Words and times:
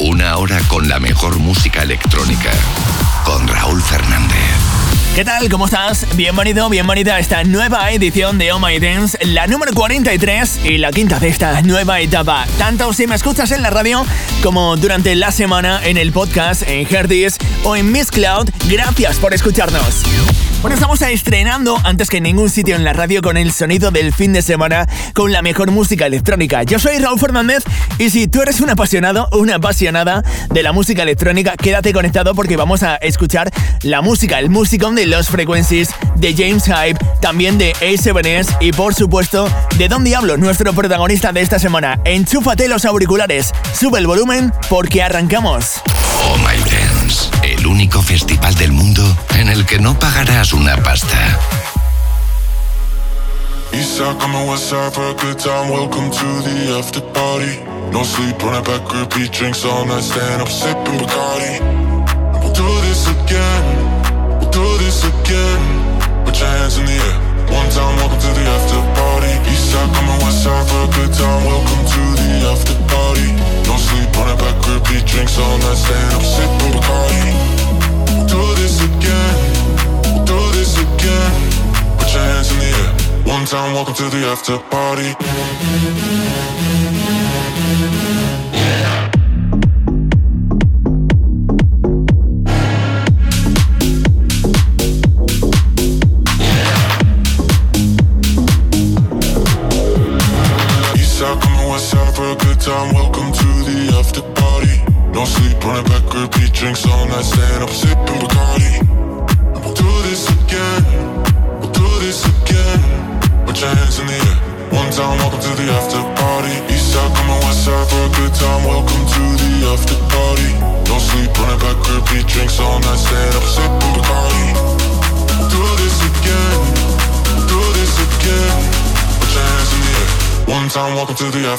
Una 0.00 0.36
hora 0.36 0.60
con 0.68 0.88
la 0.88 1.00
mejor 1.00 1.40
música 1.40 1.82
electrónica. 1.82 2.50
Con 3.24 3.48
Raúl 3.48 3.82
Fernández. 3.82 4.36
¿Qué 5.16 5.24
tal? 5.24 5.48
¿Cómo 5.48 5.64
estás? 5.64 6.06
Bienvenido, 6.14 6.68
bienvenida 6.68 7.16
a 7.16 7.18
esta 7.18 7.42
nueva 7.42 7.90
edición 7.90 8.38
de 8.38 8.52
Oh 8.52 8.60
My 8.60 8.78
Dance, 8.78 9.18
la 9.26 9.48
número 9.48 9.72
43 9.72 10.60
y 10.66 10.78
la 10.78 10.92
quinta 10.92 11.18
de 11.18 11.28
esta 11.28 11.62
nueva 11.62 11.98
etapa. 11.98 12.46
Tanto 12.58 12.92
si 12.92 13.08
me 13.08 13.16
escuchas 13.16 13.50
en 13.50 13.60
la 13.60 13.70
radio 13.70 14.06
como 14.40 14.76
durante 14.76 15.16
la 15.16 15.32
semana 15.32 15.80
en 15.84 15.96
el 15.96 16.12
podcast, 16.12 16.62
en 16.68 16.86
Herdis 16.88 17.36
o 17.64 17.74
en 17.74 17.90
Miss 17.90 18.12
Cloud, 18.12 18.48
gracias 18.68 19.16
por 19.16 19.34
escucharnos. 19.34 20.04
Bueno, 20.60 20.74
estamos 20.74 21.00
estrenando 21.02 21.78
antes 21.84 22.10
que 22.10 22.20
ningún 22.20 22.50
sitio 22.50 22.74
en 22.74 22.82
la 22.82 22.92
radio 22.92 23.22
con 23.22 23.36
el 23.36 23.52
sonido 23.52 23.92
del 23.92 24.12
fin 24.12 24.32
de 24.32 24.42
semana 24.42 24.88
con 25.14 25.30
la 25.30 25.40
mejor 25.40 25.70
música 25.70 26.04
electrónica. 26.06 26.64
Yo 26.64 26.80
soy 26.80 26.98
Raúl 26.98 27.20
Fernández 27.20 27.62
y 27.98 28.10
si 28.10 28.26
tú 28.26 28.42
eres 28.42 28.60
un 28.60 28.68
apasionado, 28.68 29.28
una 29.30 29.54
apasionada 29.54 30.24
de 30.50 30.62
la 30.64 30.72
música 30.72 31.04
electrónica, 31.04 31.56
quédate 31.56 31.92
conectado 31.92 32.34
porque 32.34 32.56
vamos 32.56 32.82
a 32.82 32.96
escuchar 32.96 33.52
la 33.82 34.02
música, 34.02 34.40
el 34.40 34.50
musicón 34.50 34.96
de 34.96 35.06
Los 35.06 35.28
Frequencies, 35.28 35.90
de 36.16 36.34
James 36.34 36.64
Hype, 36.64 36.98
también 37.20 37.56
de 37.56 37.72
A7S 37.74 38.56
y 38.60 38.72
por 38.72 38.94
supuesto 38.94 39.48
de 39.76 39.86
Don 39.86 40.02
Diablo, 40.02 40.38
nuestro 40.38 40.72
protagonista 40.72 41.32
de 41.32 41.40
esta 41.40 41.60
semana. 41.60 42.00
Enchúfate 42.04 42.66
los 42.66 42.84
auriculares, 42.84 43.52
sube 43.78 44.00
el 44.00 44.08
volumen 44.08 44.52
porque 44.68 45.04
arrancamos. 45.04 45.82
Oh 46.24 46.36
My 46.38 46.56
el 46.56 46.77
único 47.68 48.02
festival 48.02 48.54
del 48.56 48.72
mundo 48.72 49.02
en 49.36 49.48
el 49.48 49.64
que 49.64 49.78
no 49.78 49.98
pagarás 49.98 50.52
una 50.52 50.76
pasta. 50.76 51.38
Eastside 53.72 54.18
coming 54.18 54.48
west 54.48 54.68
side 54.68 54.92
for 54.92 55.04
a. 55.04 55.14
Welcome 55.70 56.10
to 56.10 56.26
the 56.42 56.78
after 56.78 57.00
party. 57.12 57.60
No 57.92 58.02
sleep, 58.02 58.42
run 58.42 58.60
it 58.60 58.64
back, 58.64 58.82
repeat 58.92 59.30
drinks 59.30 59.64
all 59.64 59.86
night. 59.86 60.02
Stand 60.02 60.42
up, 60.42 60.48
sipping 60.48 60.98
Bacardi. 60.98 61.60
We'll 62.40 62.52
do 62.52 62.68
this 62.88 63.06
again. 63.06 63.64
We'll 64.40 64.50
do 64.50 64.66
this 64.78 65.04
again. 65.04 65.62
Put 66.24 66.40
your 66.40 66.48
hands 66.48 66.78
in 66.78 66.86
the 66.86 66.92
air. 66.92 67.16
One 67.52 67.68
time, 67.70 67.96
welcome 67.96 68.18
to 68.18 68.30
the 68.34 68.44
after 68.50 68.82
party. 68.98 69.32
Eastside 69.52 69.94
coming 69.94 70.20
west 70.24 70.42
side 70.44 70.66
for 70.68 70.82
a 70.84 70.90
good 70.98 71.12
time. 71.14 71.44
Welcome 71.44 71.84
to 71.94 72.02
the 72.18 72.30
after 72.50 72.76
party. 72.88 73.30
No 73.68 73.76
sleep, 73.76 74.10
run 74.16 74.28
it 74.32 74.38
back, 74.42 74.56
repeat 74.66 75.06
drinks 75.06 75.38
all 75.38 75.56
night. 75.58 75.76
Stand 75.76 76.14
up, 76.14 76.22
sipping 76.22 76.57
Welcome 83.50 83.94
to 83.94 84.10
the 84.10 84.26
after 84.26 84.58
party. 84.58 85.14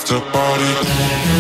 After 0.02 0.22
party. 0.32 1.39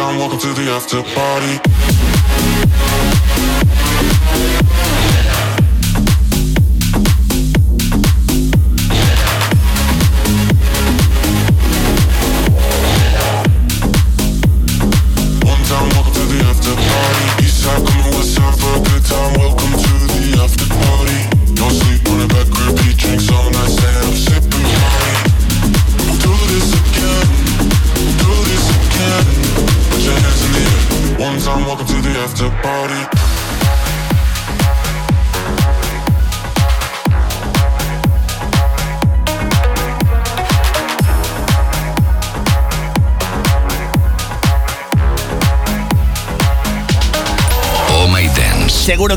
One 0.00 0.08
time, 0.08 0.18
welcome 0.18 0.38
to 0.38 0.54
the 0.54 0.70
after 0.70 1.02
party. 1.02 1.99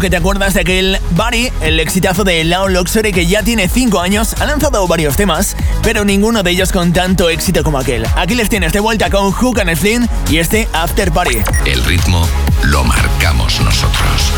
Que 0.04 0.10
te 0.10 0.18
acuerdas 0.18 0.54
de 0.54 0.60
aquel 0.60 1.00
Buddy, 1.12 1.50
el 1.62 1.80
exitazo 1.80 2.26
de 2.26 2.44
Lao 2.44 2.68
Luxury 2.68 3.14
que 3.14 3.26
ya 3.26 3.42
tiene 3.42 3.70
5 3.70 4.02
años, 4.02 4.36
ha 4.42 4.46
lanzado 4.46 4.86
varios 4.86 5.16
temas, 5.16 5.56
pero 5.82 6.04
ninguno 6.04 6.44
de 6.44 6.52
ellos 6.52 6.74
con 6.74 6.92
tanto 6.92 7.30
éxito 7.30 7.64
como 7.64 7.80
aquel. 7.80 8.06
Aquí 8.18 8.36
les 8.36 8.50
tienes 8.50 8.74
de 8.74 8.82
vuelta 8.82 9.10
con 9.10 9.32
Hook 9.32 9.62
and 9.62 9.78
Flynn 9.78 10.10
y 10.30 10.40
este 10.40 10.68
After 10.74 11.10
Party. 11.10 11.38
El 11.66 11.86
ritmo 11.86 12.28
lo 12.64 12.84
marcamos 12.84 13.62
nosotros. 13.62 14.34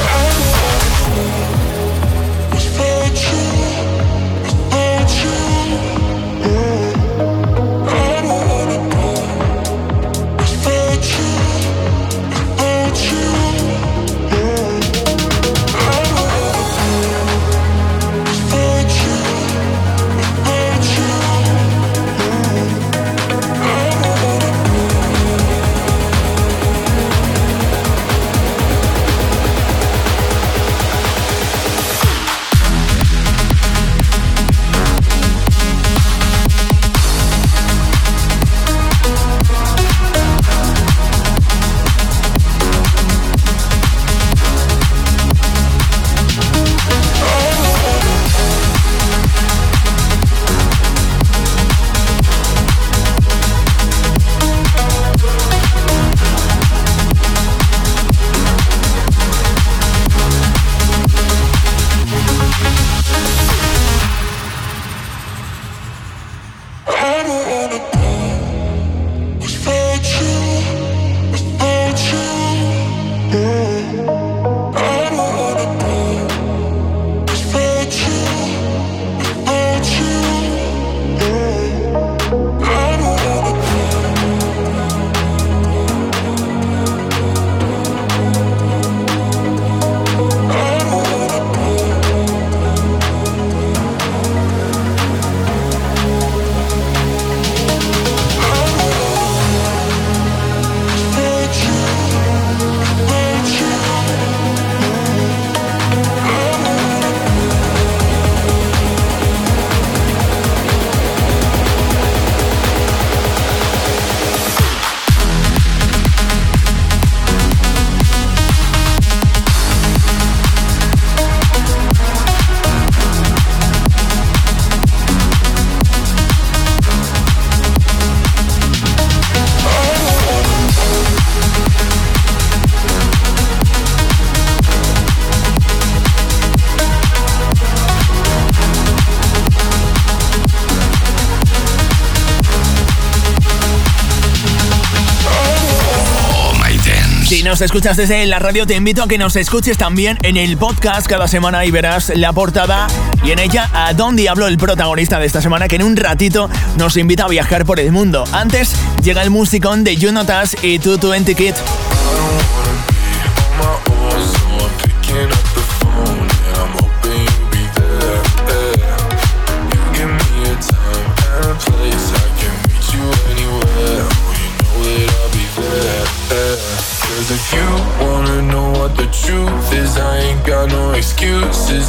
escuchas 147.62 147.96
desde 147.96 148.26
la 148.26 148.40
radio, 148.40 148.66
te 148.66 148.76
invito 148.76 149.04
a 149.04 149.08
que 149.08 149.18
nos 149.18 149.36
escuches 149.36 149.78
también 149.78 150.18
en 150.24 150.36
el 150.36 150.58
podcast 150.58 151.08
cada 151.08 151.28
semana 151.28 151.64
y 151.66 151.72
verás 151.72 152.12
la 152.16 152.34
portada 152.34 152.88
y 153.24 153.32
en 153.32 153.40
ella 153.40 153.70
a 153.72 153.94
Don 153.94 154.16
Diablo, 154.16 154.48
el 154.48 154.58
protagonista 154.58 155.20
de 155.20 155.26
esta 155.26 155.42
semana, 155.42 155.68
que 155.68 155.76
en 155.76 155.84
un 155.84 155.96
ratito 155.96 156.50
nos 156.78 156.98
invita 156.98 157.26
a 157.26 157.28
viajar 157.28 157.64
por 157.66 157.80
el 157.80 157.92
mundo. 157.92 158.26
Antes 158.32 158.76
llega 159.04 159.22
el 159.22 159.30
musicón 159.30 159.84
de 159.84 159.96
You 159.96 160.12
Notas 160.12 160.56
y 160.64 160.80
220 160.80 161.36
Kid. 161.36 161.54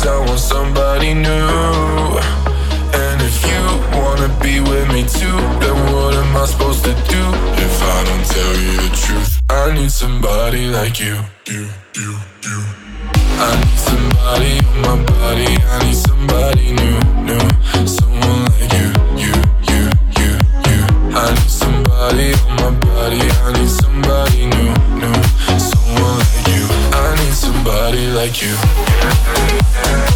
I 0.07 0.19
want 0.21 0.39
somebody 0.39 1.15
new. 1.15 2.21
And 2.95 3.21
if 3.23 3.37
you 3.43 3.63
wanna 3.99 4.29
be 4.41 4.61
with 4.61 4.87
me 4.93 5.03
too, 5.03 5.37
then 5.61 5.77
what 5.93 6.15
am 6.15 6.37
I 6.37 6.47
supposed 6.47 6.85
to 6.85 6.95
do 6.95 7.23
if 7.67 7.83
I 7.83 8.05
don't 8.05 8.25
tell 8.25 8.55
you 8.65 8.77
the 8.89 8.97
truth? 8.97 9.43
I 9.51 9.75
need 9.75 9.91
somebody 9.91 10.69
like 10.69 11.01
you, 11.01 11.17
you, 11.47 11.69
you, 11.97 12.13
you. 12.47 12.59
I 13.39 13.51
need 13.59 13.79
somebody 13.79 14.53
on 14.67 14.81
my 14.83 15.05
body. 15.11 15.57
I 15.75 15.85
need 15.85 15.97
somebody 15.97 16.73
new, 16.73 16.99
new. 17.25 17.56
like 28.17 28.41
you. 28.41 30.16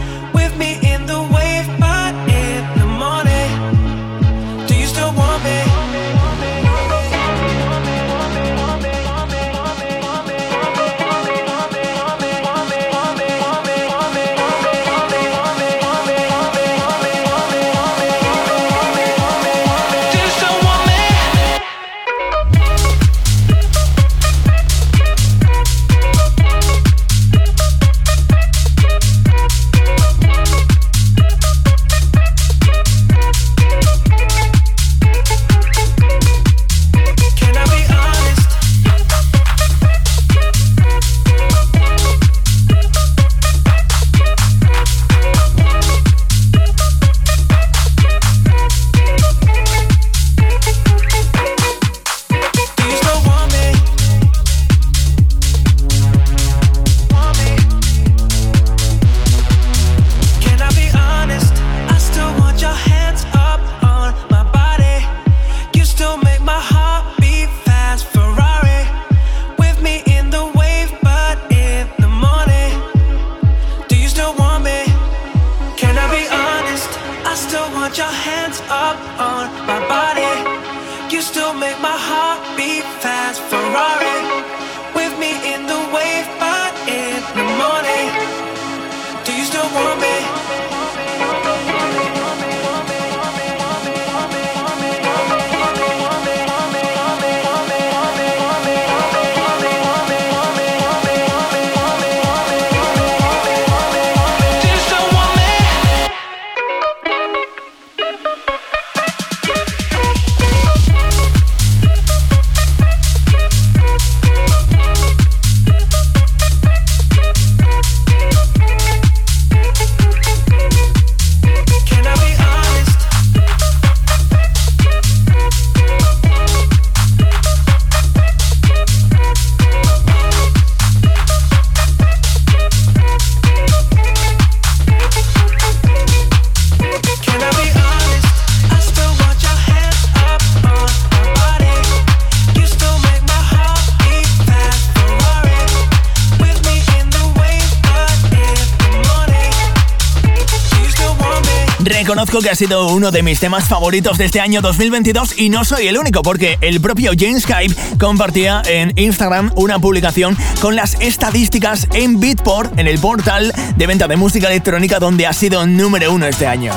Ha 152.51 152.55
sido 152.55 152.87
uno 152.87 153.11
de 153.11 153.23
mis 153.23 153.39
temas 153.39 153.69
favoritos 153.69 154.17
de 154.17 154.25
este 154.25 154.41
año 154.41 154.59
2022 154.61 155.39
y 155.39 155.47
no 155.47 155.63
soy 155.63 155.87
el 155.87 155.97
único 155.97 156.21
porque 156.21 156.57
el 156.59 156.81
propio 156.81 157.13
James 157.17 157.45
Hype 157.45 157.97
compartía 157.97 158.61
en 158.65 158.91
Instagram 158.97 159.53
una 159.55 159.79
publicación 159.79 160.37
con 160.59 160.75
las 160.75 160.95
estadísticas 160.99 161.87
en 161.93 162.19
Beatport, 162.19 162.77
en 162.77 162.87
el 162.87 162.99
portal 162.99 163.53
de 163.77 163.87
venta 163.87 164.09
de 164.09 164.17
música 164.17 164.47
electrónica 164.47 164.99
donde 164.99 165.27
ha 165.27 165.33
sido 165.33 165.65
número 165.65 166.11
uno 166.11 166.25
este 166.25 166.45
año. 166.45 166.73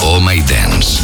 Oh 0.00 0.20
My 0.20 0.40
Dance. 0.40 1.00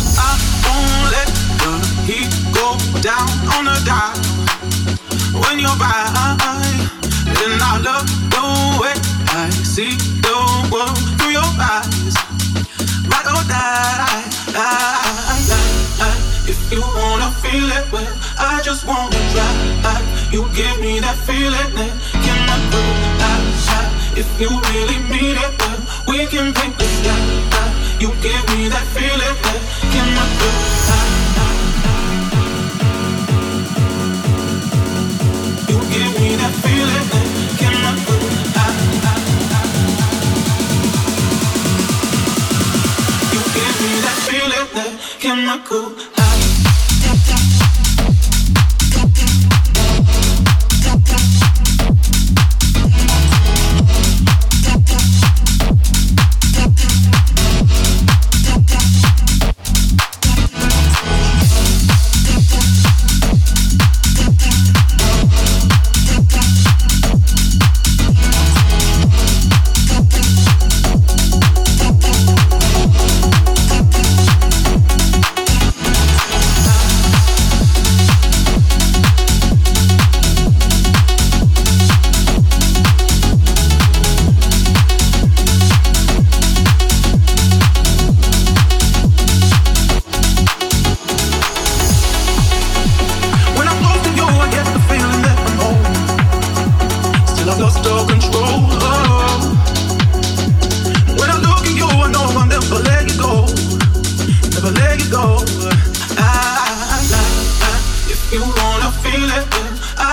Wanna 17.48 17.60
feel 17.60 17.70
it, 17.78 17.92
well, 17.92 18.18
I 18.38 18.60
just 18.62 18.86
wanna 18.86 19.16
try. 19.32 20.02
You 20.30 20.48
give 20.54 20.80
me 20.80 21.00
that 21.00 21.16
feeling, 21.26 21.74
then 21.74 21.92
can 22.24 22.48
I 22.48 22.58
go 22.70 22.82
outside? 23.24 24.18
If 24.18 24.28
you 24.40 24.48
really 24.48 24.98
mean 25.08 25.36
it, 25.36 25.52
well, 25.60 25.80
we 26.08 26.26
can 26.26 26.52
paint 26.52 26.78
the 26.78 26.84
sky. 26.84 27.98
You 28.00 28.08
give 28.22 28.44
me 28.56 28.68
that 28.68 28.86
feeling, 28.94 29.36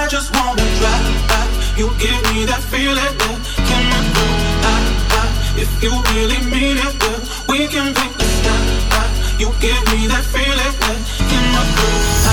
I 0.05 0.07
just 0.07 0.31
wanna 0.35 0.61
drive. 0.77 1.79
You 1.79 1.89
give 1.97 2.21
me 2.29 2.45
that 2.45 2.61
feeling 2.61 2.93
that 2.93 3.37
can 3.65 3.83
we 3.89 3.99
go? 4.13 4.25
I, 4.61 4.77
I, 5.17 5.23
if 5.57 5.81
you 5.81 5.89
really 6.13 6.45
mean 6.45 6.77
it, 6.77 6.93
well, 7.01 7.21
we 7.49 7.65
can 7.65 7.91
make 7.91 8.13
the 8.13 8.25
stop. 8.37 9.09
You 9.39 9.49
give 9.59 9.81
me 9.89 10.05
that 10.05 10.23
feeling 10.29 10.77
that 10.77 10.97
can 11.17 11.55
I 11.57 12.21
go? 12.21 12.24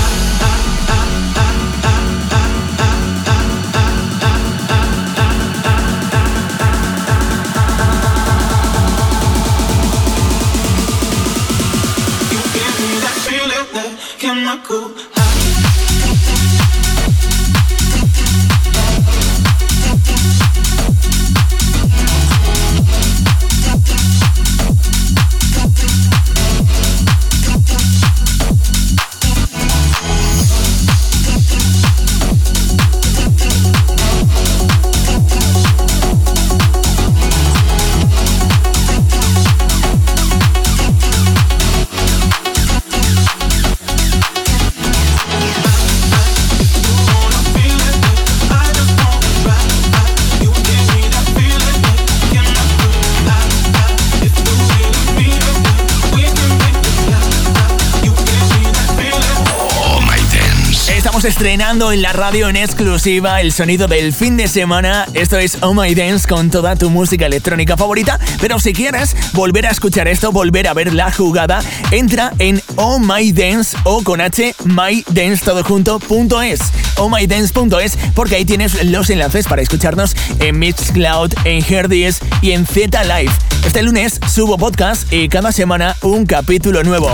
En 61.73 62.03
la 62.03 62.13
radio 62.13 62.49
en 62.49 62.55
exclusiva 62.55 63.41
el 63.41 63.51
sonido 63.51 63.87
del 63.87 64.13
fin 64.13 64.37
de 64.37 64.47
semana. 64.47 65.07
Esto 65.15 65.39
es 65.39 65.57
Oh 65.61 65.73
My 65.73 65.95
Dance 65.95 66.27
con 66.27 66.51
toda 66.51 66.75
tu 66.75 66.91
música 66.91 67.25
electrónica 67.25 67.75
favorita. 67.75 68.19
Pero 68.39 68.59
si 68.59 68.73
quieres 68.73 69.15
volver 69.33 69.65
a 69.65 69.71
escuchar 69.71 70.07
esto, 70.07 70.31
volver 70.31 70.67
a 70.67 70.75
ver 70.75 70.93
la 70.93 71.11
jugada, 71.11 71.63
entra 71.89 72.31
en 72.37 72.61
Oh 72.75 72.99
My 72.99 73.31
Dance 73.31 73.75
o 73.85 74.03
con 74.03 74.21
H 74.21 74.55
mydance 74.65 75.43
todo 75.43 75.63
junto 75.63 75.97
punto 75.97 76.43
es. 76.43 76.59
Oh 76.97 77.09
My 77.09 77.25
Dance.es 77.25 77.97
porque 78.13 78.35
ahí 78.35 78.45
tienes 78.45 78.83
los 78.85 79.09
enlaces 79.09 79.47
para 79.47 79.63
escucharnos 79.63 80.15
en 80.39 80.59
Mixcloud, 80.59 81.33
en 81.43 81.65
Herdies 81.67 82.19
y 82.43 82.51
en 82.51 82.67
Z 82.67 83.03
Live. 83.03 83.33
Este 83.65 83.81
lunes 83.81 84.19
subo 84.31 84.59
podcast 84.59 85.11
y 85.11 85.27
cada 85.27 85.51
semana 85.51 85.97
un 86.03 86.27
capítulo 86.27 86.83
nuevo. 86.83 87.09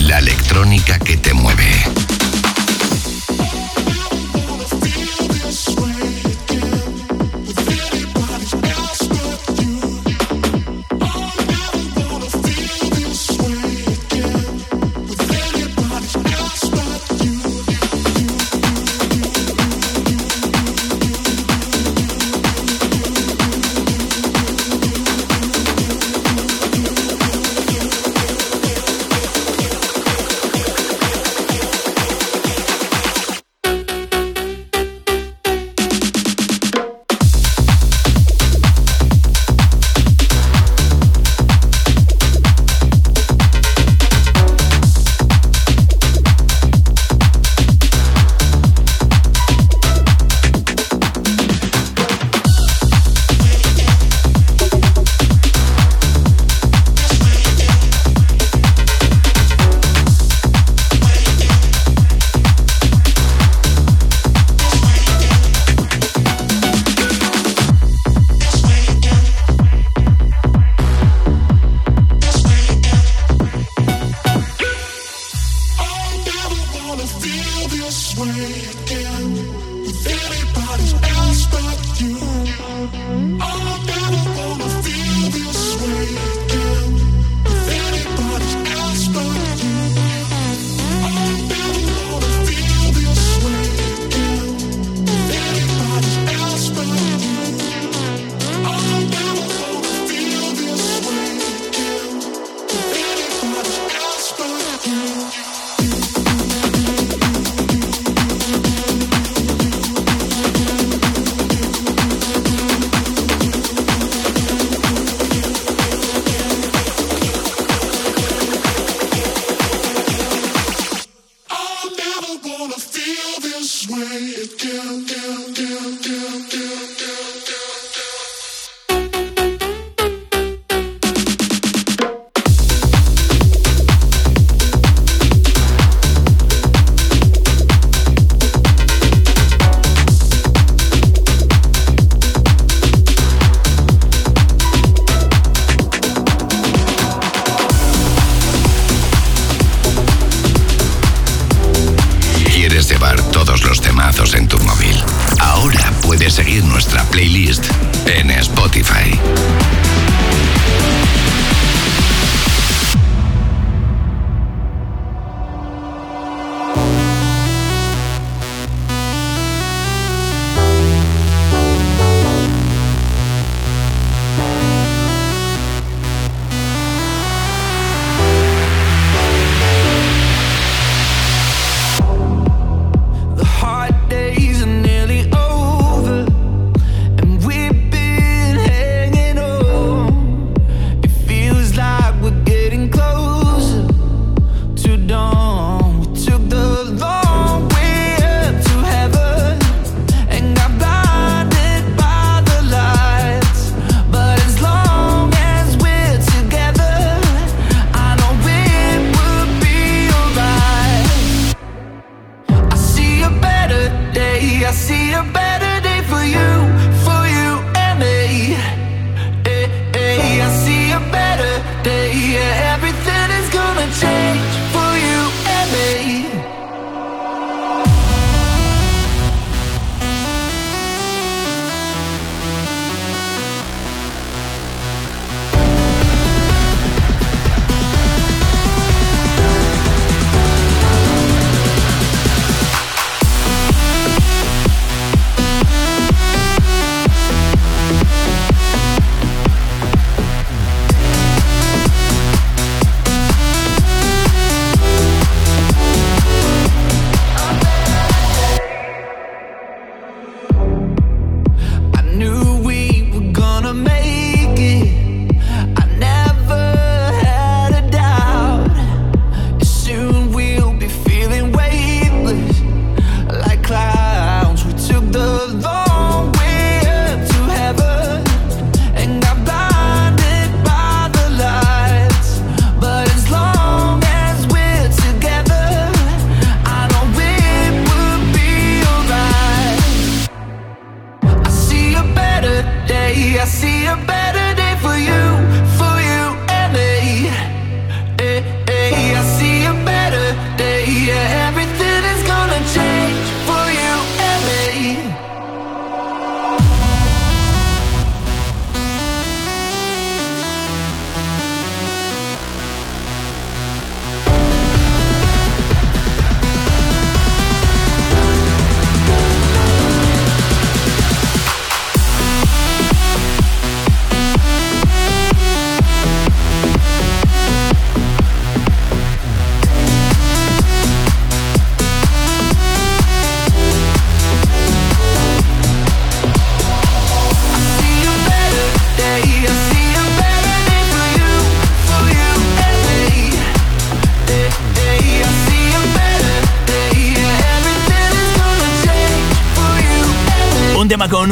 La 0.00 0.18
electrónica 0.18 0.98
que 0.98 1.18
te 1.18 1.34
mueve. 1.34 2.17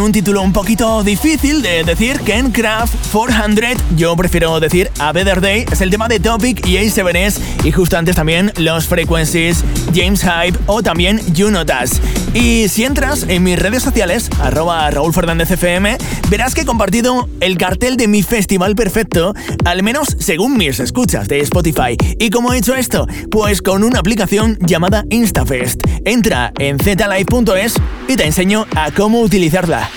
Un 0.06 0.12
título 0.12 0.40
un 0.42 0.52
poquito 0.52 1.02
difícil 1.02 1.62
de 1.62 1.82
decir, 1.82 2.20
Ken 2.20 2.52
Craft 2.52 2.94
400, 3.12 3.82
yo 3.96 4.14
prefiero 4.14 4.60
decir 4.60 4.88
A 5.00 5.10
Better 5.12 5.40
Day, 5.40 5.66
es 5.70 5.80
el 5.80 5.90
tema 5.90 6.06
de 6.06 6.20
Topic 6.20 6.64
y 6.64 6.76
A7S 6.76 7.40
y 7.64 7.72
justo 7.72 7.98
antes 7.98 8.14
también 8.14 8.52
los 8.56 8.86
Frequencies, 8.86 9.64
James 9.92 10.22
Hype 10.22 10.56
o 10.66 10.80
también 10.80 11.20
You 11.34 11.50
Notas. 11.50 12.00
Y 12.34 12.68
si 12.68 12.84
entras 12.84 13.24
en 13.28 13.42
mis 13.42 13.58
redes 13.58 13.82
sociales, 13.82 14.30
arroba 14.40 14.88
Raúl 14.90 15.12
Fernández 15.12 15.50
FM, 15.50 15.98
verás 16.30 16.54
que 16.54 16.60
he 16.60 16.66
compartido 16.66 17.28
el 17.40 17.58
cartel 17.58 17.96
de 17.96 18.06
mi 18.06 18.22
festival 18.22 18.76
perfecto, 18.76 19.34
al 19.64 19.82
menos 19.82 20.16
según 20.20 20.56
mis 20.56 20.78
escuchas 20.78 21.26
de 21.26 21.40
Spotify. 21.40 21.96
¿Y 22.20 22.30
cómo 22.30 22.52
he 22.52 22.58
hecho 22.58 22.76
esto? 22.76 23.08
Pues 23.30 23.60
con 23.60 23.82
una 23.82 23.98
aplicación 23.98 24.56
llamada 24.60 25.04
InstaFest. 25.10 25.82
Entra 26.04 26.52
en 26.58 26.78
zlive.es 26.78 27.74
y 28.08 28.16
te 28.16 28.24
enseño 28.24 28.66
a 28.74 28.90
cómo 28.90 29.20
utilizarla. 29.20 29.88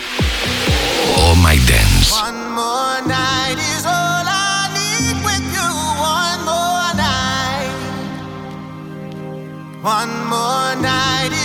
Oh 1.18 1.36
My 1.36 1.58
Dance. 1.58 2.12
One 2.12 2.52
more 2.56 3.02
night 3.08 3.58
is 3.58 3.86
all 3.86 4.26
I 4.26 4.70
need 4.74 5.24
with 5.24 5.46
you. 5.54 5.70
One 6.00 6.44
more 6.46 6.94
night. 6.96 7.70
One 9.84 10.28
more 10.28 10.76
night 10.82 11.39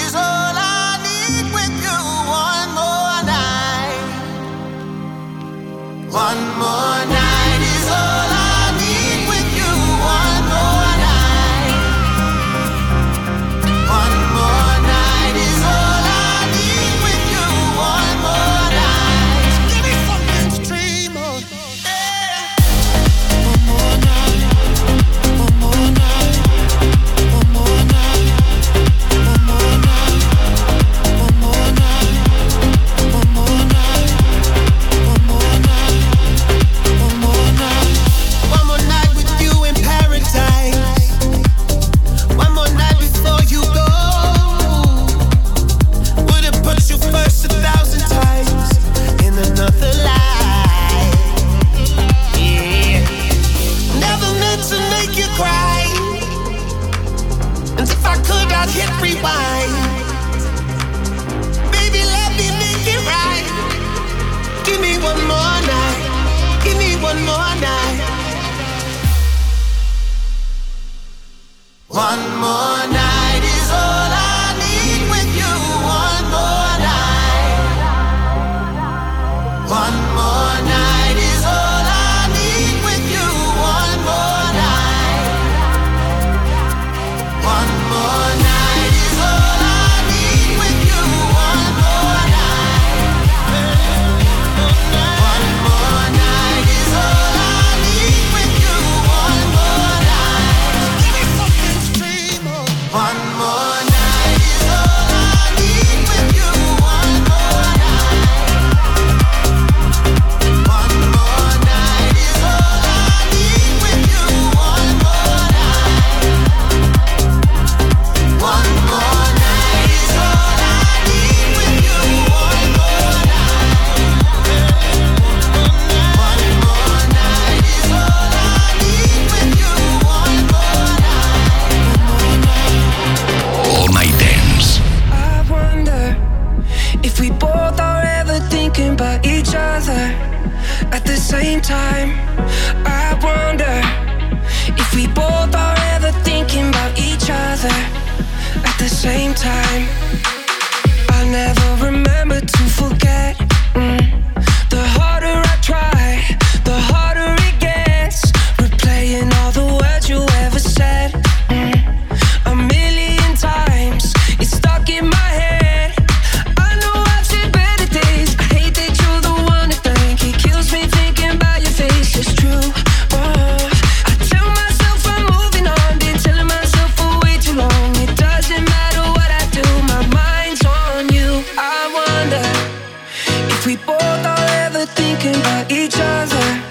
we 183.67 183.77
both 183.77 184.01
are 184.01 184.47
ever 184.67 184.85
thinking 184.85 185.35
about 185.37 185.71
each 185.73 185.97
other. 185.97 186.63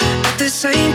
At 0.00 0.36
the 0.36 0.50
same 0.50 0.89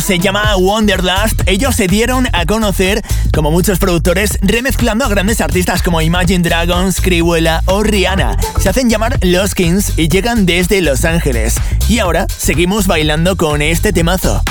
se 0.00 0.18
llama 0.18 0.56
Wonderlust. 0.56 1.42
Ellos 1.46 1.76
se 1.76 1.86
dieron 1.86 2.28
a 2.32 2.46
conocer 2.46 3.02
como 3.32 3.50
muchos 3.50 3.78
productores 3.78 4.38
remezclando 4.40 5.04
a 5.04 5.08
grandes 5.08 5.42
artistas 5.42 5.82
como 5.82 6.00
Imagine 6.00 6.42
Dragons, 6.42 7.00
Criwella 7.02 7.62
o 7.66 7.82
Rihanna. 7.82 8.38
Se 8.58 8.70
hacen 8.70 8.88
llamar 8.88 9.18
Los 9.20 9.54
Kings 9.54 9.98
y 9.98 10.08
llegan 10.08 10.46
desde 10.46 10.80
Los 10.80 11.04
Ángeles. 11.04 11.56
Y 11.90 11.98
ahora 11.98 12.26
seguimos 12.34 12.86
bailando 12.86 13.36
con 13.36 13.60
este 13.60 13.92
temazo. 13.92 14.42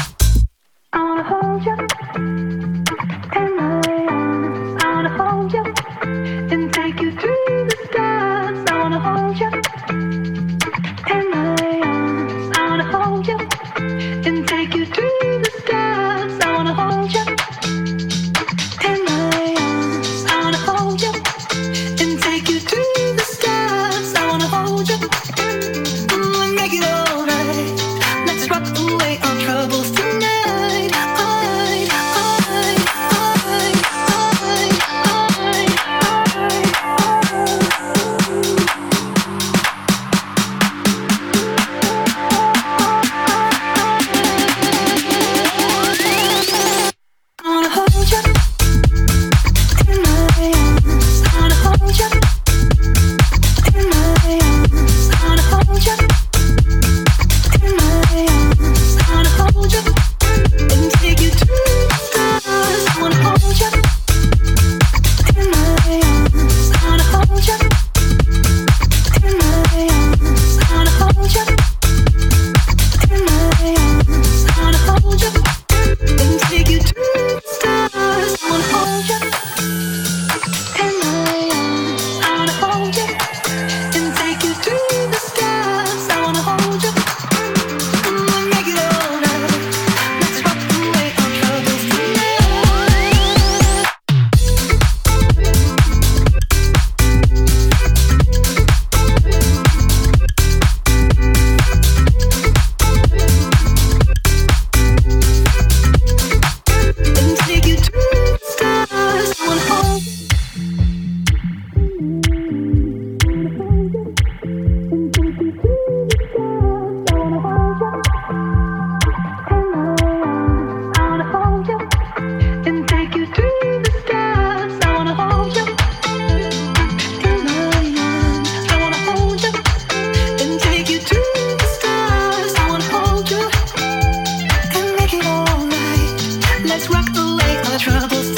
troubles. 137.78 138.33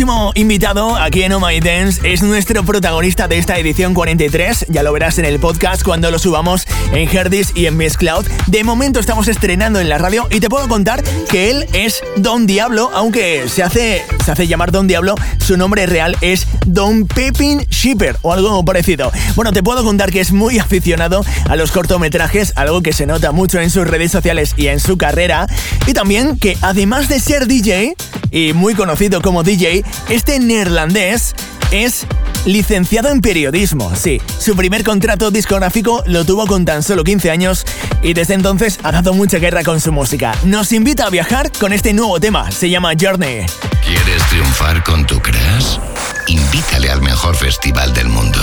Próximo 0.00 0.32
invitado 0.34 0.96
aquí 0.96 1.24
en 1.24 1.32
Oh 1.34 1.40
My 1.40 1.60
Dance 1.60 2.00
es 2.10 2.22
nuestro 2.22 2.64
protagonista 2.64 3.28
de 3.28 3.36
esta 3.36 3.58
edición 3.58 3.92
43. 3.92 4.64
Ya 4.70 4.82
lo 4.82 4.94
verás 4.94 5.18
en 5.18 5.26
el 5.26 5.38
podcast 5.38 5.82
cuando 5.82 6.10
lo 6.10 6.18
subamos 6.18 6.64
en 6.94 7.06
Herdis 7.06 7.52
y 7.54 7.66
en 7.66 7.76
Miss 7.76 7.98
Cloud. 7.98 8.24
De 8.46 8.64
momento 8.64 8.98
estamos 8.98 9.28
estrenando 9.28 9.78
en 9.78 9.90
la 9.90 9.98
radio 9.98 10.26
y 10.30 10.40
te 10.40 10.48
puedo 10.48 10.68
contar 10.68 11.04
que 11.28 11.50
él 11.50 11.66
es 11.74 12.00
Don 12.16 12.46
Diablo, 12.46 12.90
aunque 12.94 13.46
se 13.50 13.62
hace, 13.62 14.02
se 14.24 14.32
hace 14.32 14.46
llamar 14.46 14.72
Don 14.72 14.86
Diablo, 14.86 15.16
su 15.50 15.56
nombre 15.56 15.84
real 15.86 16.16
es 16.20 16.46
Don 16.64 17.08
Pepin 17.08 17.58
Shipper 17.68 18.16
o 18.22 18.32
algo 18.32 18.64
parecido. 18.64 19.10
Bueno, 19.34 19.52
te 19.52 19.64
puedo 19.64 19.82
contar 19.82 20.12
que 20.12 20.20
es 20.20 20.30
muy 20.30 20.60
aficionado 20.60 21.24
a 21.48 21.56
los 21.56 21.72
cortometrajes, 21.72 22.52
algo 22.54 22.82
que 22.82 22.92
se 22.92 23.04
nota 23.04 23.32
mucho 23.32 23.58
en 23.58 23.68
sus 23.68 23.84
redes 23.84 24.12
sociales 24.12 24.54
y 24.56 24.68
en 24.68 24.78
su 24.78 24.96
carrera. 24.96 25.48
Y 25.88 25.92
también 25.92 26.38
que 26.38 26.56
además 26.60 27.08
de 27.08 27.18
ser 27.18 27.48
DJ, 27.48 27.96
y 28.30 28.52
muy 28.52 28.76
conocido 28.76 29.22
como 29.22 29.42
DJ, 29.42 29.84
este 30.08 30.38
neerlandés 30.38 31.34
es 31.72 32.06
licenciado 32.44 33.08
en 33.08 33.20
periodismo. 33.20 33.92
Sí, 33.94 34.20
su 34.38 34.56
primer 34.56 34.84
contrato 34.84 35.30
discográfico 35.30 36.02
lo 36.06 36.24
tuvo 36.24 36.46
con 36.46 36.64
tan 36.64 36.82
solo 36.82 37.04
15 37.04 37.30
años 37.30 37.64
y 38.02 38.14
desde 38.14 38.34
entonces 38.34 38.78
ha 38.82 38.92
dado 38.92 39.14
mucha 39.14 39.38
guerra 39.38 39.62
con 39.62 39.80
su 39.80 39.92
música. 39.92 40.34
Nos 40.44 40.72
invita 40.72 41.06
a 41.06 41.10
viajar 41.10 41.50
con 41.58 41.72
este 41.72 41.92
nuevo 41.92 42.20
tema, 42.20 42.50
se 42.50 42.70
llama 42.70 42.92
Journey. 42.98 43.46
¿Quieres 43.84 44.22
triunfar 44.28 44.82
con 44.84 45.06
tu 45.06 45.20
crash? 45.20 45.78
Invítale 46.26 46.90
al 46.90 47.02
mejor 47.02 47.36
festival 47.36 47.92
del 47.92 48.08
mundo, 48.08 48.40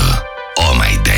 Oh 0.57 0.73
My 0.75 0.95
Dance. 1.03 1.16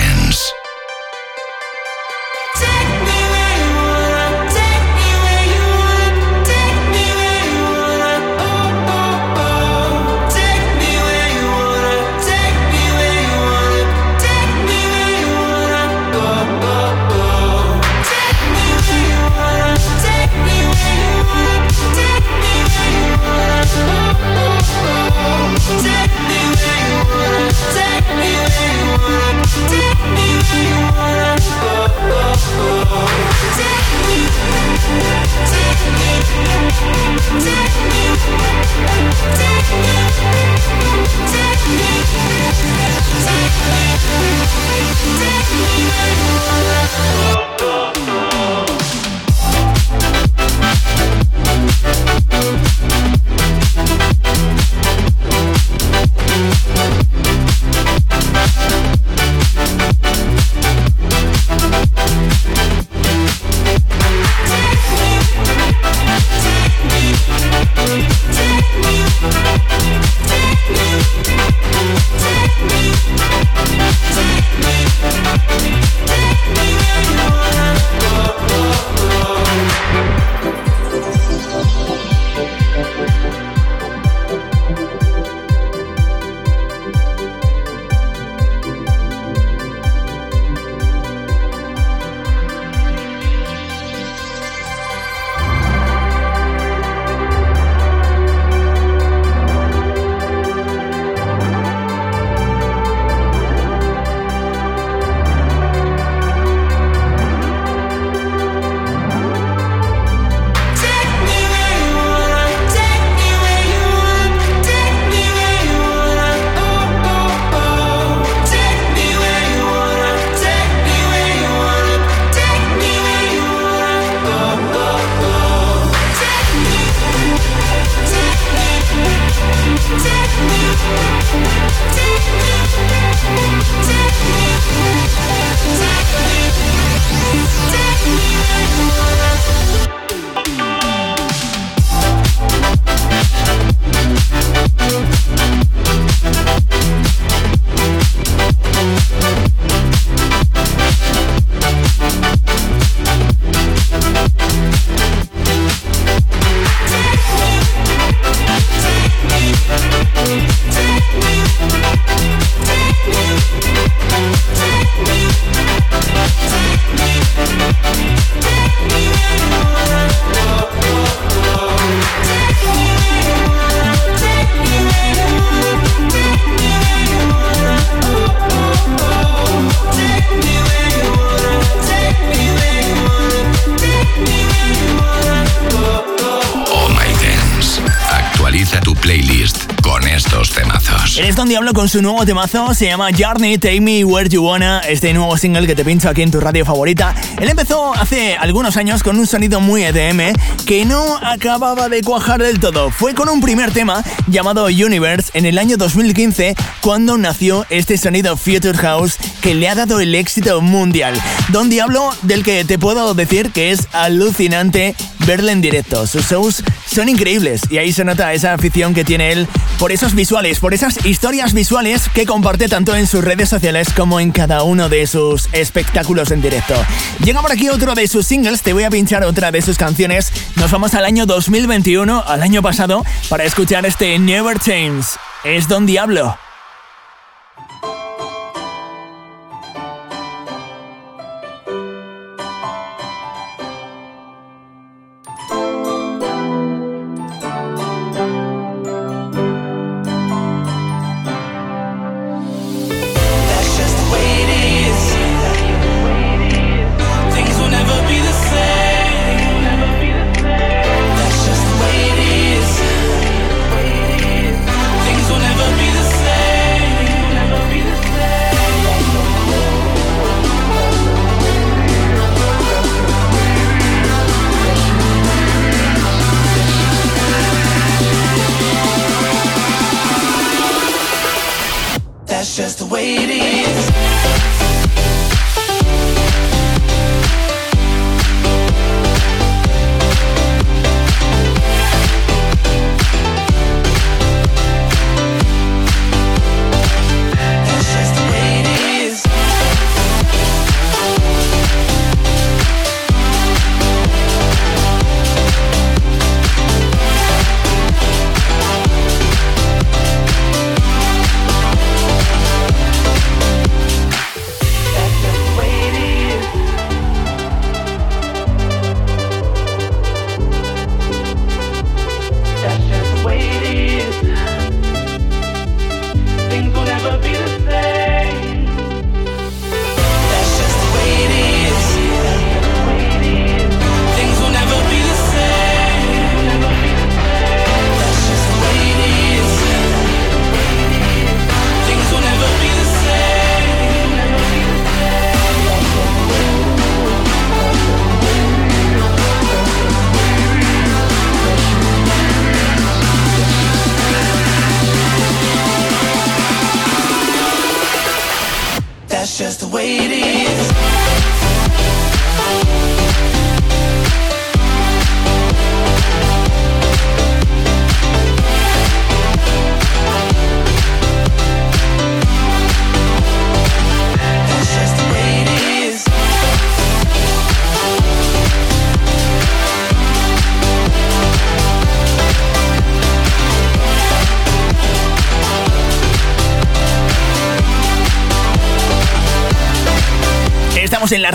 Con 191.74 191.88
su 191.88 192.02
nuevo 192.02 192.26
temazo, 192.26 192.74
se 192.74 192.88
llama 192.88 193.10
Journey, 193.15 193.60
Take 193.60 193.80
Me 193.80 194.04
Where 194.04 194.28
You 194.28 194.44
Wanna, 194.44 194.80
este 194.80 195.13
nuevo 195.13 195.38
single 195.38 195.67
que 195.67 195.76
te 195.76 195.86
pincho 195.86 196.10
aquí 196.10 196.24
en 196.24 196.32
tu 196.32 196.40
radio 196.40 196.65
favorita. 196.65 197.13
Él 197.40 197.48
empezó 197.48 197.94
hace 197.94 198.36
algunos 198.36 198.76
años 198.76 199.04
con 199.04 199.20
un 199.20 199.28
sonido 199.28 199.60
muy 199.60 199.84
EDM 199.84 200.34
que 200.65 200.86
no 200.86 201.17
acababa 201.17 201.88
de 201.88 202.02
cuajar 202.02 202.42
del 202.42 202.60
todo. 202.60 202.90
Fue 202.90 203.13
con 203.13 203.30
un 203.30 203.40
primer 203.40 203.72
tema 203.72 204.04
llamado 204.28 204.65
Universe 204.65 205.30
en 205.36 205.46
el 205.46 205.60
año 205.60 205.78
2015 205.78 206.56
cuando 206.82 207.17
nació 207.17 207.65
este 207.70 207.98
sonido 207.98 208.36
Future 208.36 208.78
House 208.78 209.17
que 209.42 209.54
le 209.54 209.70
ha 209.70 209.76
dado 209.76 210.00
el 210.00 210.15
éxito 210.15 210.62
mundial. 210.62 211.22
Don 211.50 211.70
Diablo, 211.70 212.10
del 212.24 212.44
que 212.44 212.65
te 212.65 212.80
puedo 212.80 213.13
decir 213.13 213.52
que 213.52 213.72
es 213.72 213.88
alucinante 213.92 214.96
verle 215.26 215.52
en 215.52 215.62
directo. 215.62 216.08
Sus 216.08 216.30
shows 216.30 216.63
son 216.86 217.10
increíbles 217.10 217.62
y 217.70 217.78
ahí 217.78 217.92
se 217.94 218.04
nota 218.04 218.34
esa 218.34 218.54
afición 218.54 218.94
que 218.94 219.04
tiene 219.04 219.32
él 219.32 219.48
por 219.78 219.92
esos 219.92 220.15
visuales, 220.15 220.60
por 220.60 220.74
esas 220.74 221.06
historias 221.06 221.54
visuales 221.54 222.10
que 222.13 222.26
comparte 222.26 222.67
tanto 222.67 222.96
en 222.96 223.08
sus 223.08 223.24
redes 223.24 223.50
sociales 223.50 223.90
como 223.96 224.20
en 224.20 224.32
cada 224.32 224.63
uno 224.63 224.90
de 224.90 225.08
sus 225.08 225.50
espectáculos 225.54 226.32
en 226.32 226.42
directo. 226.42 226.76
Llega 227.24 227.42
por 227.42 227.52
aquí 227.52 227.70
otro 227.70 227.96
de 227.96 228.08
sus 228.08 228.26
singles, 228.26 228.62
te 228.62 228.74
voy 228.74 228.84
a 228.84 228.90
pinchar 228.90 229.24
otra 229.24 229.52
de 229.52 229.62
sus 229.62 229.78
canciones. 229.78 230.32
Nos 230.56 230.72
vamos 230.72 230.94
al 230.94 231.06
año 231.06 231.26
2021, 231.26 232.24
al 232.26 232.42
año 232.42 232.62
pasado, 232.62 233.06
para 233.30 233.44
escuchar 233.44 233.86
este 233.86 234.17
Never 234.20 234.60
Change. 234.60 235.06
Es 235.44 235.67
Don 235.67 235.86
Diablo. 235.86 236.48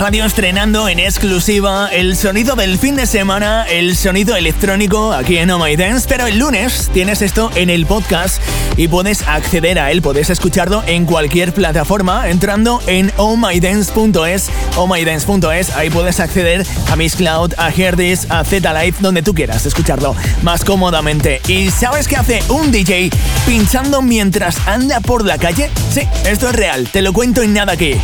Radio 0.05 0.27
estrenando 0.27 0.87
en 0.91 0.99
exclusiva 0.99 1.89
el 1.91 2.15
sonido 2.15 2.57
del 2.57 2.79
fin 2.79 2.95
de 2.95 3.07
semana, 3.07 3.65
el 3.65 3.97
sonido 3.97 4.37
electrónico 4.37 5.15
aquí 5.15 5.39
en 5.39 5.51
Oh 5.51 5.59
My 5.59 5.77
Dance, 5.77 6.07
pero 6.07 6.27
el 6.27 6.39
lunes 6.39 6.91
tienes 6.93 7.23
esto 7.23 7.51
en 7.55 7.71
el 7.71 7.87
podcast 7.87 8.39
y 8.77 8.87
puedes 8.89 9.27
acceder 9.27 9.79
a 9.79 9.91
él, 9.91 10.03
puedes 10.03 10.29
escucharlo 10.29 10.85
en 10.87 11.07
cualquier 11.07 11.55
plataforma 11.55 12.29
entrando 12.29 12.83
en 12.87 13.13
ohmydance.es, 13.17 14.51
ohmydance.es, 14.77 15.75
ahí 15.75 15.89
puedes 15.89 16.21
acceder 16.21 16.67
a 16.91 16.97
Miss 16.97 17.17
Cloud, 17.17 17.55
a 17.57 17.71
Herdis, 17.71 18.31
a 18.31 18.45
Z 18.45 18.75
Live, 18.75 18.99
donde 19.01 19.23
tú 19.23 19.33
quieras 19.33 19.65
escucharlo 19.65 20.15
más 20.43 20.67
cómodamente. 20.67 21.41
¿Y 21.49 21.71
sabes 21.71 22.09
qué 22.09 22.17
hace 22.17 22.43
un 22.51 22.71
DJ 22.71 23.09
pinchando 23.47 24.03
mientras 24.03 24.59
anda 24.67 25.01
por 25.01 25.25
la 25.25 25.39
calle? 25.39 25.71
Sí, 25.91 26.03
esto 26.27 26.51
es 26.51 26.57
real, 26.57 26.91
te 26.93 27.01
lo 27.01 27.15
cuento 27.15 27.41
en 27.41 27.55
nada 27.55 27.73
aquí. 27.73 27.95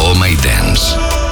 Oh 0.00 0.16
My 0.16 0.34
Dance. 0.34 1.23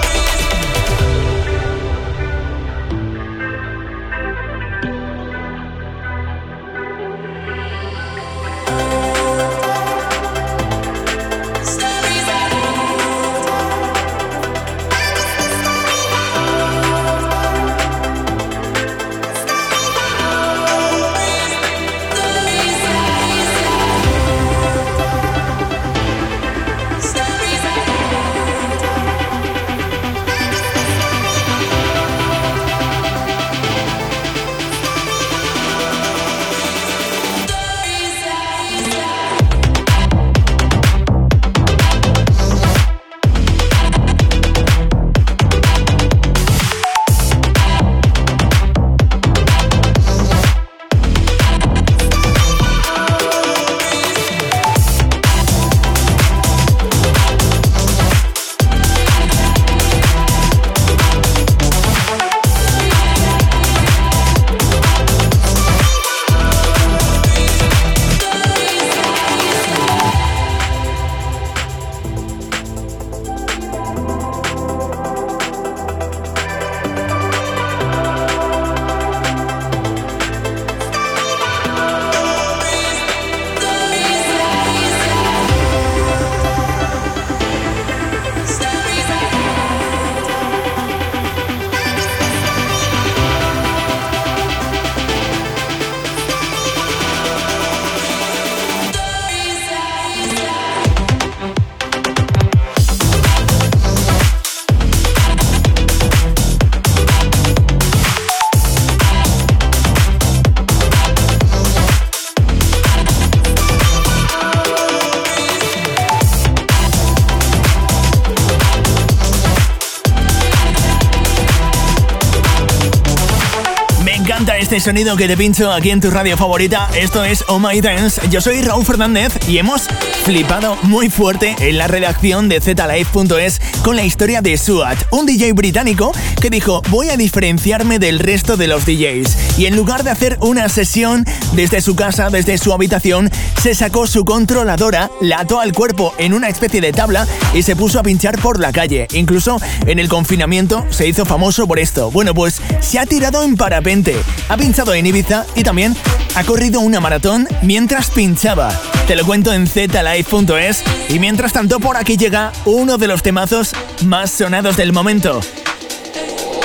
Sonido 124.83 125.17
que 125.17 125.29
te 125.29 125.37
pincho 125.37 125.71
aquí 125.71 125.91
en 125.91 126.01
tu 126.01 126.11
radio 126.11 126.37
favorita. 126.37 126.91
Esto 126.97 127.25
es 127.25 127.45
Oh 127.47 127.61
My 127.61 127.81
Dance. 127.81 128.21
Yo 128.31 128.41
soy 128.41 128.63
Raúl 128.63 128.85
Fernández 128.85 129.33
y 129.47 129.59
hemos 129.59 129.83
flipado 130.25 130.77
muy 130.83 131.09
fuerte 131.09 131.55
en 131.61 131.79
la 131.79 131.87
redacción 131.87 132.49
de 132.49 132.61
ZLive.es 132.61 133.61
con 133.85 133.95
la 133.95 134.05
historia 134.05 134.43
de 134.43 134.57
Suat, 134.57 134.99
un 135.11 135.27
DJ 135.27 135.53
británico 135.53 136.11
que 136.41 136.51
dijo 136.51 136.83
voy 136.89 137.11
a 137.11 137.17
diferenciarme 137.17 138.01
del 138.01 138.19
resto 138.19 138.57
de 138.57 138.67
los 138.67 138.85
DJs. 138.85 139.52
Y 139.57 139.67
en 139.67 139.77
lugar 139.77 140.03
de 140.03 140.11
hacer 140.11 140.39
una 140.41 140.69
sesión 140.69 141.25
desde 141.53 141.81
su 141.81 141.95
casa, 141.95 142.31
desde 142.31 142.57
su 142.59 142.73
habitación, 142.73 143.31
se 143.61 143.75
sacó 143.75 144.07
su 144.07 144.25
controladora, 144.25 145.11
la 145.21 145.41
ató 145.41 145.61
al 145.61 145.73
cuerpo 145.73 146.15
en 146.19 146.33
una 146.33 146.49
especie 146.49 146.81
de 146.81 146.93
tabla 146.93 147.27
y 147.55 147.63
se 147.63 147.77
puso 147.77 148.01
a 148.01 148.03
pinchar 148.03 148.41
por 148.41 148.59
la 148.59 148.73
calle. 148.73 149.07
Incluso 149.13 149.61
en 149.87 149.99
el 149.99 150.09
confinamiento 150.09 150.87
se 150.91 151.07
hizo 151.07 151.27
famoso 151.27 151.67
por 151.67 151.79
esto. 151.79 152.11
Bueno, 152.11 152.35
pues 152.35 152.61
se 152.81 152.99
ha 152.99 153.07
tirado 153.07 153.43
en 153.43 153.57
parapente, 153.57 154.17
ha 154.49 154.57
pinchado 154.57 154.95
en 154.95 155.07
Ibiza 155.07 155.45
y 155.55 155.63
también 155.63 155.95
ha 156.35 156.45
corrido 156.45 156.81
una 156.81 157.01
maratón 157.01 157.47
mientras 157.63 158.11
pinchaba. 158.11 158.73
Te 159.07 159.17
lo 159.17 159.27
cuento 159.27 159.53
en 159.53 159.67
zlive.es 159.67 160.83
y 161.11 161.19
mientras 161.19 161.53
tanto 161.53 161.79
por 161.79 161.97
aquí 161.97 162.17
llega 162.17 162.53
uno 162.65 162.97
de 162.97 163.07
los 163.07 163.23
temazos 163.23 163.73
más 164.05 164.31
sonados 164.31 164.77
del 164.77 164.93
momento. 164.93 165.41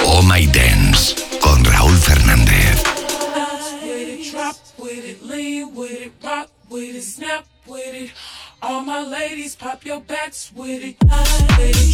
Oh 0.06 0.22
My 0.22 0.46
Dance 0.48 0.66
All 8.64 8.82
my 8.82 9.04
ladies, 9.04 9.56
pop 9.56 9.86
your 9.86 10.00
backs 10.02 10.52
with 10.56 10.84
it. 10.84 10.98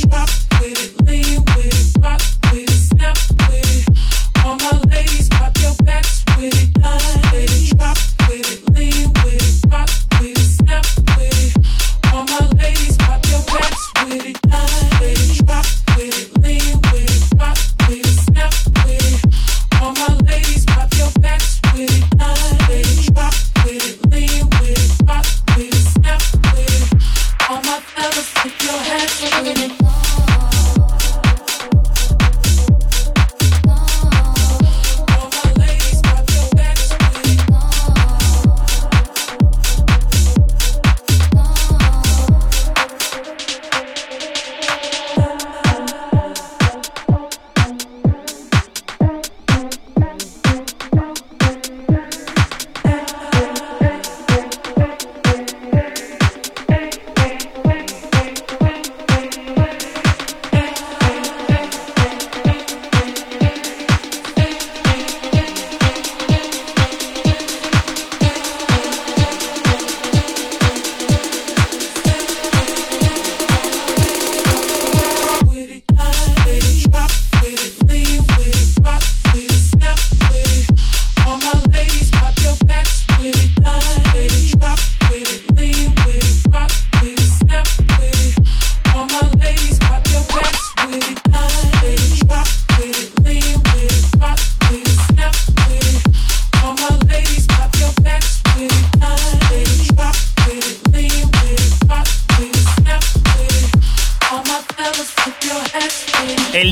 drop 0.08 0.30
with 0.62 0.80
it, 0.80 1.02
lean 1.06 1.44
with 1.44 1.96
it, 1.98 2.02
rock 2.02 2.22
with 2.54 2.70
it, 2.70 2.70
snap 2.72 3.18
with 3.50 3.90
it. 3.90 4.46
All 4.46 4.56
my 4.56 4.80
ladies, 4.90 5.28
pop 5.28 5.58
your 5.60 5.76
backs 5.84 6.24
with 6.38 6.54
it. 6.56 6.74
drop 7.78 7.98
with 8.30 8.50
it, 8.50 8.63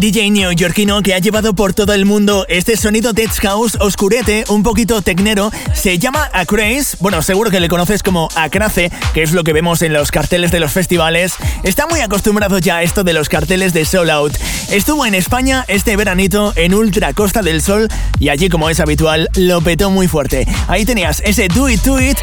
DJ 0.01 0.31
neoyorquino 0.31 1.03
que 1.03 1.13
ha 1.13 1.19
llevado 1.19 1.53
por 1.53 1.75
todo 1.75 1.93
el 1.93 2.05
mundo 2.05 2.47
este 2.49 2.75
sonido 2.75 3.13
Tech 3.13 3.31
House 3.43 3.77
oscurete, 3.79 4.45
un 4.47 4.63
poquito 4.63 5.03
tecnero, 5.03 5.51
se 5.75 5.99
llama 5.99 6.27
Acraze. 6.33 6.97
Bueno, 6.99 7.21
seguro 7.21 7.51
que 7.51 7.59
le 7.59 7.69
conoces 7.69 8.01
como 8.01 8.27
Acrace, 8.33 8.91
que 9.13 9.21
es 9.21 9.31
lo 9.31 9.43
que 9.43 9.53
vemos 9.53 9.83
en 9.83 9.93
los 9.93 10.09
carteles 10.09 10.49
de 10.49 10.59
los 10.59 10.71
festivales. 10.71 11.35
Está 11.61 11.85
muy 11.85 11.99
acostumbrado 11.99 12.57
ya 12.57 12.77
a 12.77 12.81
esto 12.81 13.03
de 13.03 13.13
los 13.13 13.29
carteles 13.29 13.73
de 13.73 13.85
Soul 13.85 14.09
Out. 14.09 14.33
Estuvo 14.71 15.05
en 15.05 15.13
España 15.13 15.65
este 15.67 15.95
veranito 15.95 16.51
en 16.55 16.73
Ultra 16.73 17.13
Costa 17.13 17.43
del 17.43 17.61
Sol 17.61 17.87
y 18.19 18.29
allí, 18.29 18.49
como 18.49 18.71
es 18.71 18.79
habitual, 18.79 19.29
lo 19.35 19.61
petó 19.61 19.91
muy 19.91 20.07
fuerte. 20.07 20.47
Ahí 20.67 20.83
tenías 20.83 21.21
ese 21.23 21.47
Do 21.47 21.69
It 21.69 21.83
To 21.83 22.01
It, 22.01 22.17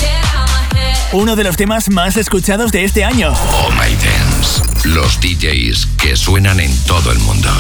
uno 1.13 1.37
de 1.37 1.45
los 1.45 1.57
temas 1.57 1.91
más 1.91 2.17
escuchados 2.17 2.73
de 2.73 2.83
este 2.83 3.05
año. 3.05 3.33
Oh. 3.33 3.69
Los 4.95 5.21
DJs 5.21 5.87
que 5.99 6.17
suenan 6.17 6.61
en 6.61 6.75
todo 6.85 7.13
el 7.13 7.19
mundo. 7.19 7.51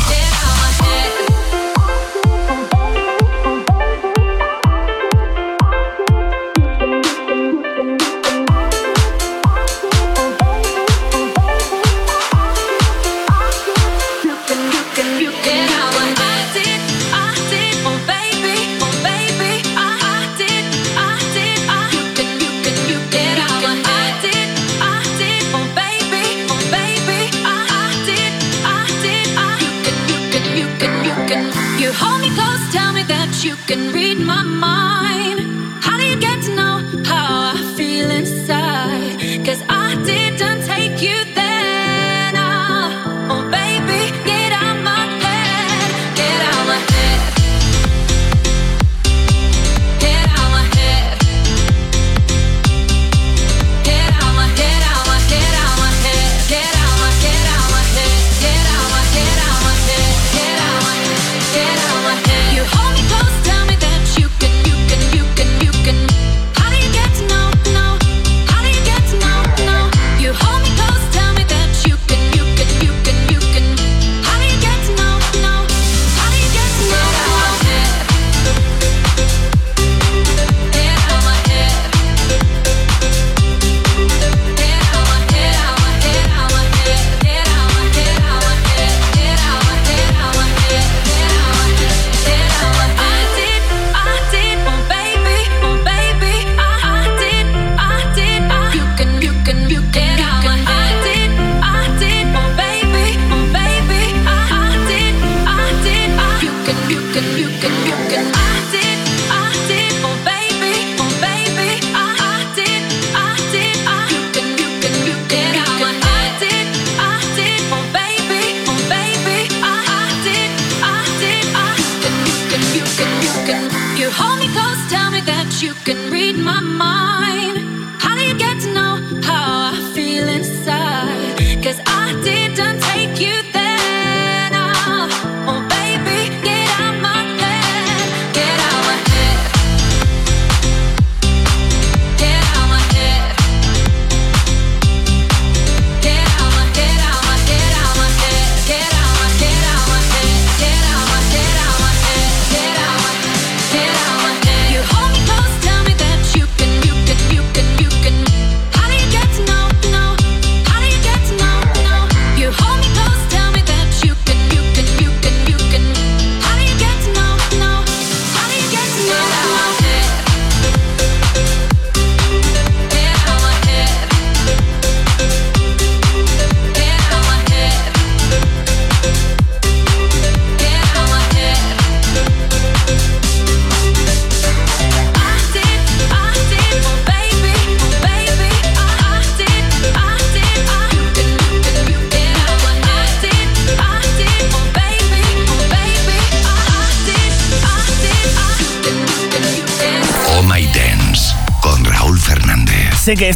You 33.44 33.54
can 33.68 33.77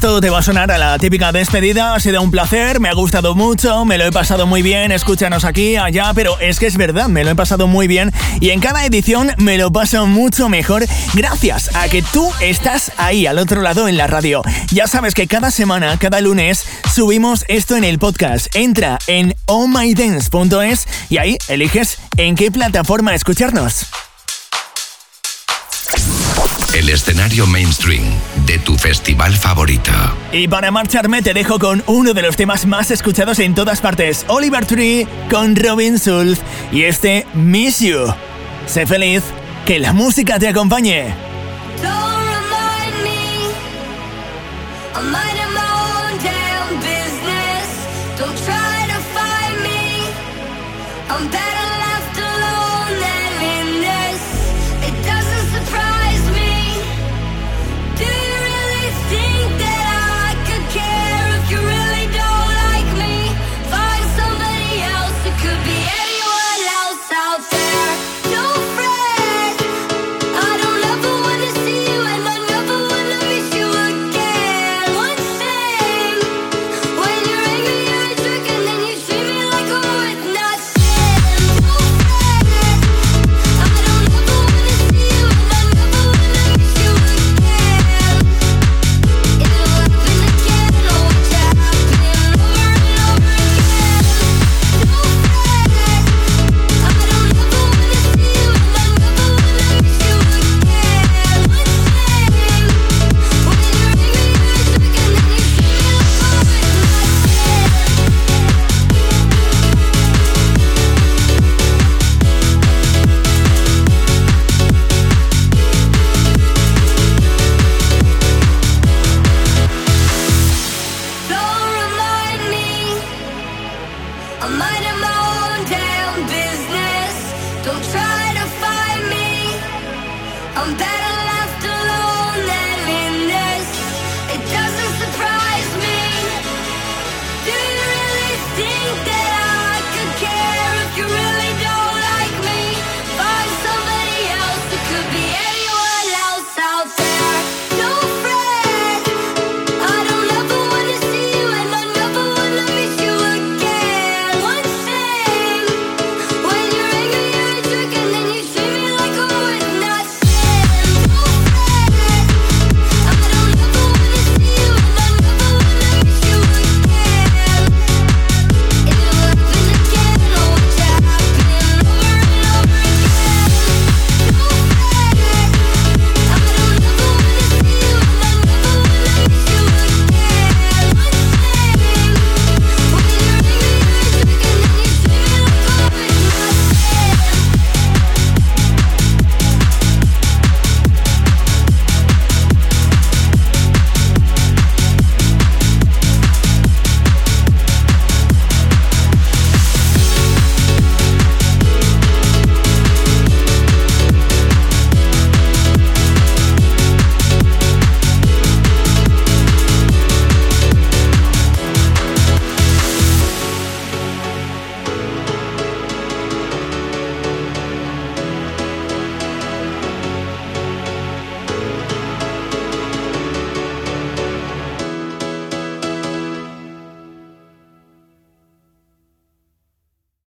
esto 0.02 0.20
te 0.20 0.30
va 0.30 0.40
a 0.40 0.42
sonar 0.42 0.72
a 0.72 0.78
la 0.78 0.98
típica 0.98 1.30
despedida. 1.30 1.94
Ha 1.94 2.00
sido 2.00 2.20
un 2.22 2.32
placer, 2.32 2.80
me 2.80 2.88
ha 2.88 2.92
gustado 2.92 3.36
mucho, 3.36 3.84
me 3.84 3.98
lo 3.98 4.04
he 4.04 4.10
pasado 4.10 4.48
muy 4.48 4.60
bien. 4.60 4.90
Escúchanos 4.90 5.44
aquí, 5.44 5.76
allá, 5.76 6.10
pero 6.12 6.40
es 6.40 6.58
que 6.58 6.66
es 6.66 6.76
verdad, 6.76 7.06
me 7.06 7.22
lo 7.22 7.30
he 7.30 7.36
pasado 7.36 7.68
muy 7.68 7.86
bien. 7.86 8.10
Y 8.40 8.50
en 8.50 8.58
cada 8.58 8.84
edición 8.84 9.30
me 9.36 9.58
lo 9.58 9.70
paso 9.70 10.04
mucho 10.08 10.48
mejor 10.48 10.84
gracias 11.14 11.70
a 11.76 11.88
que 11.88 12.02
tú 12.02 12.28
estás 12.40 12.90
ahí 12.96 13.26
al 13.26 13.38
otro 13.38 13.62
lado 13.62 13.86
en 13.86 13.96
la 13.96 14.08
radio. 14.08 14.42
Ya 14.72 14.88
sabes 14.88 15.14
que 15.14 15.28
cada 15.28 15.52
semana, 15.52 15.96
cada 16.00 16.20
lunes, 16.20 16.64
subimos 16.92 17.44
esto 17.46 17.76
en 17.76 17.84
el 17.84 18.00
podcast. 18.00 18.48
Entra 18.56 18.98
en 19.06 19.36
ohmydance.es 19.46 20.88
y 21.10 21.18
ahí 21.18 21.38
eliges 21.46 21.98
en 22.16 22.34
qué 22.34 22.50
plataforma 22.50 23.14
escucharnos 23.14 23.86
el 26.74 26.88
escenario 26.88 27.46
mainstream 27.46 28.02
de 28.46 28.58
tu 28.58 28.76
festival 28.76 29.36
favorito. 29.36 29.92
Y 30.32 30.48
para 30.48 30.70
marcharme 30.70 31.20
te 31.20 31.34
dejo 31.34 31.58
con 31.58 31.82
uno 31.86 32.14
de 32.14 32.22
los 32.22 32.36
temas 32.36 32.64
más 32.64 32.90
escuchados 32.90 33.38
en 33.40 33.54
todas 33.54 33.80
partes, 33.80 34.24
Oliver 34.28 34.64
Tree 34.64 35.06
con 35.30 35.54
Robin 35.54 35.98
Sulf 35.98 36.40
y 36.72 36.84
este 36.84 37.26
Miss 37.34 37.80
You. 37.80 38.14
Sé 38.66 38.86
feliz, 38.86 39.22
que 39.66 39.78
la 39.78 39.92
música 39.92 40.38
te 40.38 40.48
acompañe. 40.48 41.14